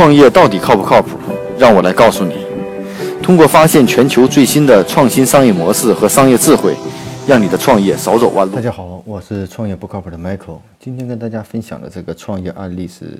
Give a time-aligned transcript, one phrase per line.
[0.00, 1.18] 创业到底靠不靠谱？
[1.58, 2.46] 让我来告诉你。
[3.22, 6.74] 通过发现全球最新的创新商业模式和商业智慧，
[7.28, 8.54] 让你的创业少走弯路。
[8.54, 10.60] 大家好，我是创业不靠谱的 Michael。
[10.78, 13.18] 今天跟大家分享的这个创业案例是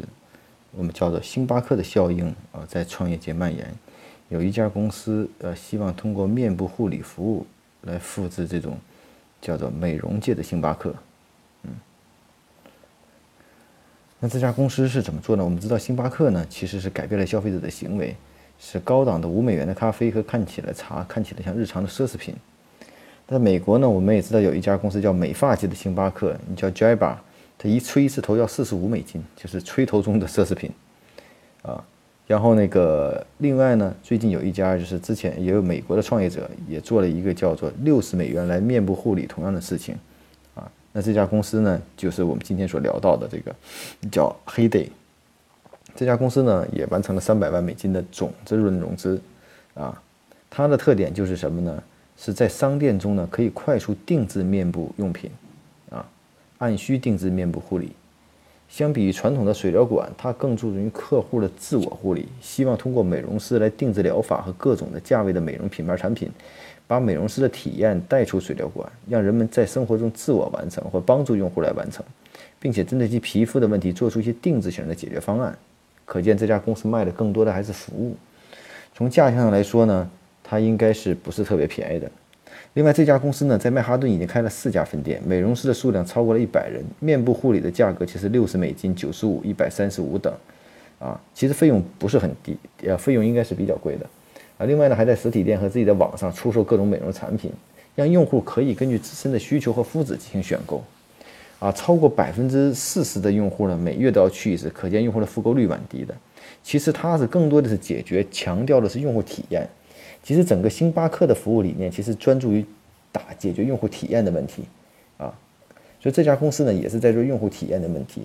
[0.75, 3.62] 我们叫做星巴克的效应啊，在创业界蔓延。
[4.31, 7.47] 有一家公司呃，希望通过面部护理服务
[7.83, 8.79] 来复制这种
[9.43, 10.95] 叫做美容界的星巴克。
[14.23, 15.43] 那这家公司是怎么做呢？
[15.43, 18.14] 我们知道星巴克呢，其实是改变了消费者的行为，
[18.58, 22.35] 是高档的五美元的咖啡和看起来茶看起来像日常的奢侈品。
[23.26, 27.14] 在美国呢，我们也知道有一家公司叫美发界的星巴克，你叫 Jabba，
[27.57, 30.71] 它一吹一次头要四十五美金，就是吹头中的奢侈品
[31.62, 31.82] 啊。
[32.27, 39.97] 然后那个另外呢，最近有一家就是之前也有美国的创业者也做了一个叫做六十美元来面部护理同样的事情，
[40.92, 43.55] 那这家公司呢就是我们今天所聊到的这个
[44.11, 44.89] 叫 Heyday，
[45.94, 49.20] 这家公司呢也完成了三百万美金的总资润融资，
[49.75, 50.03] 啊，
[50.48, 51.83] 它的特点就是什么呢？
[52.17, 55.31] 是在商店中呢可以快速定制面部用品，
[55.91, 56.05] 啊，
[56.59, 57.93] 按需定制面部护理。
[58.69, 66.31] 相比于传统的水疗馆，它更注重于客户的自我护理，希望通过美容师来定制疗法和各种的价位的美容品牌产品，
[66.91, 72.05] 把美容师的体验带出水疗馆，让人们在生活中自我完成或帮助用户来完成，
[72.59, 75.57] 并且针对其皮肤的问题做出一些定制型的解决方案。
[76.05, 78.17] 可见这家公司卖的更多的还是服务。
[78.93, 80.11] 从价钱上来说呢，
[80.43, 82.11] 它应该是不是特别便宜的。
[82.75, 86.83] 另外，这家公司呢，在曼哈顿已经开了四家分店，美容师的数量超过了一百人。
[86.99, 90.35] 面部护理的价格其实六十美金、九十五、一百三十五等，
[90.99, 94.05] 啊，其实费用不是很低，呃，费用应该是比较贵的，
[94.61, 94.66] 啊。
[94.66, 97.50] 另外呢，还在实体店和自己的网上出售各种美容产品，
[97.94, 100.84] 让用户可以根据自身的需求和肤质进行选购，
[101.58, 106.14] 啊，超过百分之四十的用户呢，每月都要去一次，可见用户的复购率蛮低的。
[106.62, 109.66] 其实它是更多的是解决，强调的是用户体验。
[110.22, 112.62] 其实整个星巴克的服务理念其实专注于
[113.10, 114.65] 打解决用户体验的问题，
[115.16, 115.32] 啊，
[115.99, 118.20] 所以这家公司呢也是在做用户体验的问题，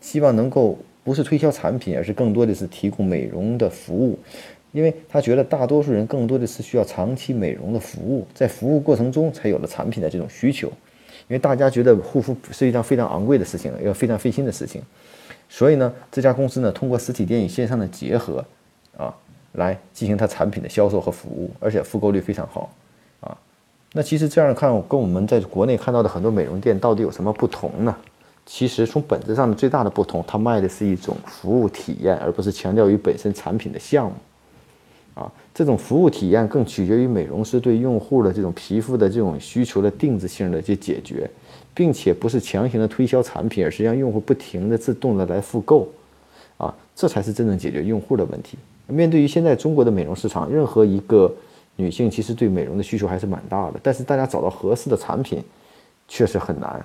[0.00, 4.16] 希望能够不是推销产品，而是更多的是提供美容的服务，
[4.72, 10.68] 因为他觉得大多数人更多的是需要长期美容的服务，在服务过程中才有了产品的这种需求，
[11.28, 14.82] 因为大家觉得护肤是一件非常昂贵的事情，要非常费心的事情，
[15.48, 18.44] 所以呢这家公司呢通过实体店与线上的结合，
[18.96, 19.14] 啊。
[19.54, 22.72] 来进行它产品的销售和服务，而且复购率非常好，
[23.18, 23.36] 啊，
[23.92, 27.96] 那其实这样看，跟我们在国内看到的很多美容店到底有什么不同呢？
[28.46, 34.12] 其实从本质上的最大的不同，它卖的是一种服务体验，而不是强调于本身产品的项目，
[35.20, 41.28] 啊，这种服务体验更取决于美容师对用户的这种皮肤的这种需求的定制性的去解决，
[41.74, 45.86] 并且不是强行的推销产品，而是让用户不停的自动的来复购，
[46.56, 48.56] 啊，这才是真正解决用户的问题。
[48.86, 51.30] 面对于现在中国的美容市场，任何一个
[51.76, 55.44] 女性其实对美容的需求还是蛮大的，但是大家找到合适的产品
[56.08, 56.82] 确实很难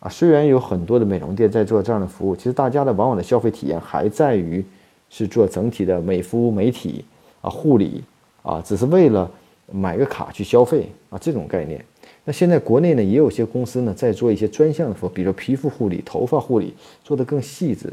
[0.00, 0.08] 啊。
[0.08, 4.64] 虽然有很多的美容店在做这样的服务，其实大家的往往的消费体验还在于
[5.10, 7.04] 是做整体的美肤美体
[7.44, 8.02] 啊护理
[8.42, 9.30] 啊，只是为了
[9.70, 11.84] 买个卡去消费啊这种概念。
[12.24, 16.72] 那现在国内呢也有些公司呢在做一些专项的服务，比如皮肤护理、头发护理，
[17.02, 17.92] 做得更细致。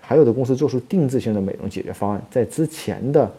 [0.00, 3.30] 还有的公司做出定制性的美容解决方案，在之前的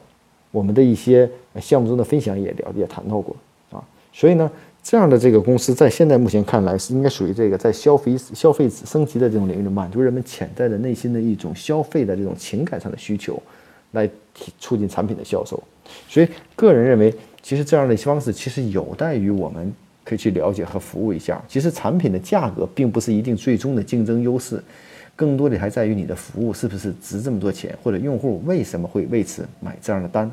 [0.52, 1.30] 我们的一些
[1.62, 3.36] 项目中的分享也聊也谈到过
[3.72, 4.50] 啊，所以呢，
[4.82, 13.42] 这样的这个公司在现在目前看来是应该属于这个在消费消费升级的这种领域，满足人们潜在的内心的一种消费的这种情感上的需求，
[13.94, 14.08] 来
[14.60, 15.62] 促进产品的销售。
[16.08, 17.12] 所以个人认为，
[17.42, 19.74] 其实这样的方式其实有待于我们
[20.04, 21.42] 可以去了解和服务一下。
[21.48, 24.64] 其实产品的价格并不是一定最终的竞争优势。
[25.16, 30.30] 更多的还在于你的服务是不是值这么多钱，或者用户为什么会为此买这样的单。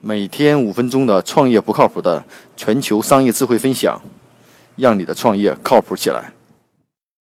[0.00, 2.24] 每天五分钟的创业不靠谱的
[2.56, 4.00] 全球商业智慧分享，
[4.76, 6.32] 让你的创业靠谱起来。